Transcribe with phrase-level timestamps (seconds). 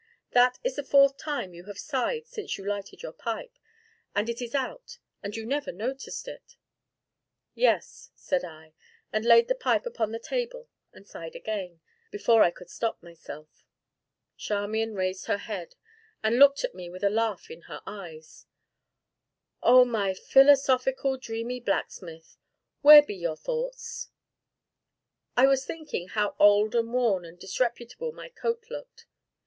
[0.31, 3.59] "That is the fourth time you have sighed since you lighted your pipe,
[4.15, 6.57] and it is out, and you never noticed it!"
[7.53, 8.73] "Yes" said I,
[9.13, 13.63] and laid the pipe upon the table and sighed again, before I could stop myself.
[14.37, 15.75] Charmian raised her head,
[16.23, 18.47] and looked at me with a laugh in her eyes.
[19.61, 22.37] "Oh, most philosophical, dreamy blacksmith!
[22.81, 24.09] where be your thoughts?"
[25.37, 29.05] "I was thinking how old and worn and disreputable my coat looked."